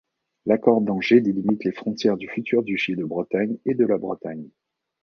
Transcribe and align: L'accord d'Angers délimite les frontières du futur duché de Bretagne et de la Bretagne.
L'accord 0.47 0.81
d'Angers 0.81 1.21
délimite 1.21 1.63
les 1.63 1.71
frontières 1.71 2.17
du 2.17 2.27
futur 2.27 2.63
duché 2.63 2.95
de 2.95 3.05
Bretagne 3.05 3.59
et 3.65 3.75
de 3.75 3.85
la 3.85 3.99
Bretagne. 3.99 4.49